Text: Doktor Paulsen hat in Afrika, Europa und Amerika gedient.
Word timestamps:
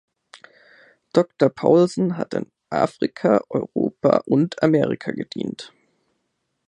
Doktor 1.13 1.51
Paulsen 1.51 2.17
hat 2.17 2.33
in 2.33 2.51
Afrika, 2.71 3.43
Europa 3.51 4.23
und 4.25 4.63
Amerika 4.63 5.11
gedient. 5.11 5.73